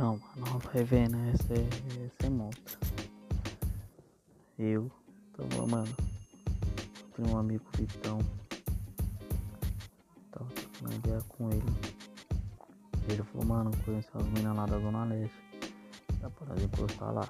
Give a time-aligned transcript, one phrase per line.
[0.00, 2.78] Então, mano, vai vendo, essa é, essa é monstro.
[4.58, 4.90] Eu
[5.36, 5.94] tava, mano,
[7.14, 8.18] tenho um amigo Vitão.
[10.32, 11.62] Tava trocando ideia com ele.
[13.10, 15.36] Ele falou, mano, conheci umas meninas lá da Zona Leste.
[16.18, 17.28] Dá pra encostar lá.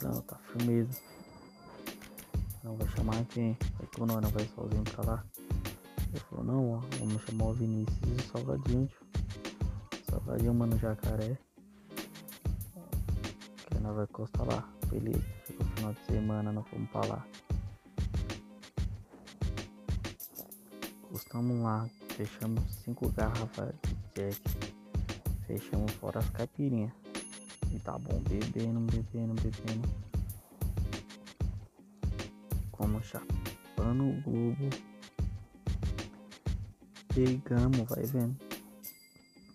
[0.00, 1.00] não, tá firmeza.
[2.62, 3.58] Não vai chamar quem?
[3.80, 5.24] Aí tu não, não vai sozinho pra lá.
[6.10, 8.88] Ele falou, não, ó, vamos chamar o Vinícius e o Salgadinho,
[10.08, 10.10] tio.
[10.10, 11.38] Salgadinho, mano, jacaré.
[13.66, 14.68] Que nós vai encostar lá.
[14.90, 15.22] Beleza,
[15.60, 17.26] o final de semana, nós fomos pra lá.
[21.04, 23.74] Encostamos lá, fechamos cinco garrafas
[24.14, 24.30] de.
[25.46, 26.92] Fechamos fora as caipirinhas.
[27.70, 29.88] E tá bom, bebendo, bebendo, bebendo.
[32.70, 34.68] Como chapando o globo.
[37.14, 38.47] Pegamos, vai vendo.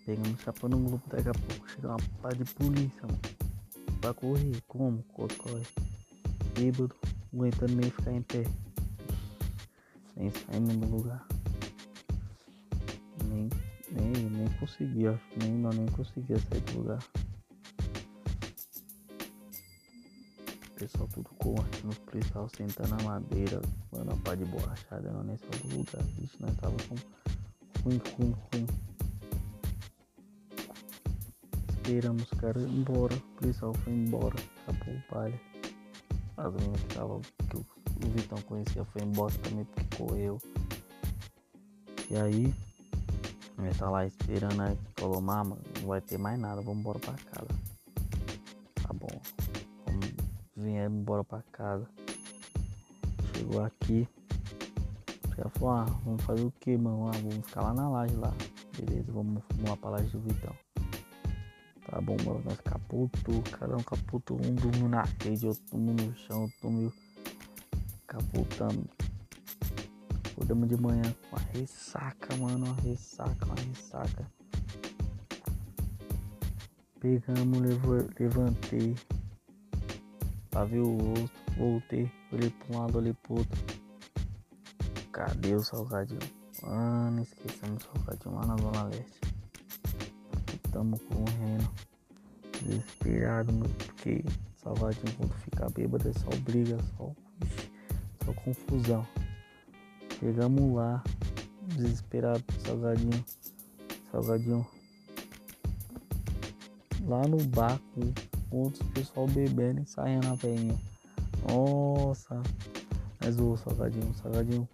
[0.04, 3.20] Pegamos chapando o globo, daqui a pouco chega uma pá de polícia, mano.
[4.02, 5.02] Pra correr, como?
[5.04, 5.66] Corre.
[6.54, 6.94] Bêbado,
[7.32, 8.44] aguentando nem ficar em pé.
[10.14, 11.26] Nem saímos do lugar.
[13.24, 13.48] Nem,
[13.90, 17.02] nem, nem consegui, acho que nem, não, nem conseguia sair do lugar.
[20.68, 25.24] O pessoal tudo correndo, os policiais sentando na madeira, mano, a pá de borrachada, não
[25.24, 26.02] nem saiu do lugar.
[26.18, 26.94] Vixe, nós tava com
[27.82, 28.93] ruim, ruim, ruim.
[31.84, 34.34] Esperamos o cara embora, o policial foi embora,
[34.66, 35.38] acabou o baile.
[36.38, 40.40] As meninas que tava, que o, o Vitão conhecia foi embora também porque correu.
[42.10, 42.54] E aí,
[43.58, 47.12] nós tá lá esperando aí, falou, mama, não vai ter mais nada, vamos embora pra
[47.12, 47.48] casa.
[48.76, 49.20] Tá bom,
[49.84, 50.06] vamos
[50.56, 51.86] vir embora pra casa.
[53.36, 54.08] Chegou aqui,
[55.36, 57.08] ela falou, ah, vamos fazer o que, mano?
[57.08, 58.32] Ah, vamos ficar lá na laje lá.
[58.74, 60.56] Beleza, vamos, vamos lá pra laje do Vitão.
[61.94, 66.16] Tá bom, mano, nós capotou, cada um capotou, um dormiu na rede, outro dormiu no
[66.16, 66.92] chão, outro dormiu
[68.04, 68.90] capotando.
[70.32, 74.26] Acordamos de manhã com uma ressaca, mano, uma ressaca, uma ressaca.
[76.98, 78.96] Pegamos, levo, levantei
[80.68, 83.64] ver o rosto, voltei, olhei pra um lado, olhei pro outro.
[85.12, 86.18] Cadê o salgadinho?
[86.60, 89.33] Mano, esquecemos o salgadinho lá na Zona Leste.
[90.74, 91.70] Tamo correndo.
[92.60, 94.24] Desesperado, porque
[94.56, 97.12] salgadinho quando fica bêbado é só briga, só,
[98.24, 99.06] só confusão.
[100.18, 101.00] Chegamos lá,
[101.76, 103.24] desesperado salgadinho.
[104.10, 104.66] Salgadinho
[107.06, 108.12] lá no bar com
[108.50, 110.76] outros pessoal bebendo e saindo a veinha.
[111.48, 112.42] Nossa,
[113.20, 114.68] mas o salgadinho, salgadinho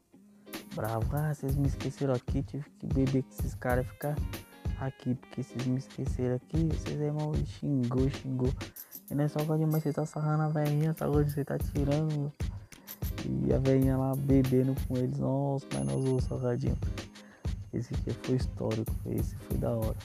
[0.75, 1.15] bravo.
[1.15, 4.17] Ah, vocês me esqueceram aqui, tive que beber com esses caras ficar
[4.87, 8.53] aqui, porque vocês me esqueceram aqui, vocês é mal xingou, xingou.
[9.11, 12.33] E não é salgadinho, mas você tá sarrando a velhinha, salgadinho, você tá tirando.
[13.47, 16.79] E a velhinha lá bebendo com eles, nossa, mas nós o salgadinho.
[17.73, 19.97] Esse aqui foi histórico, esse foi da hora.